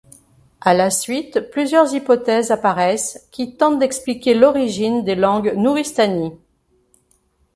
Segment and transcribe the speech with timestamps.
[0.61, 6.33] À la suite plusieurs hypothèses apparaissent qui tentent d'expliquer l'origine des langues nouristanies.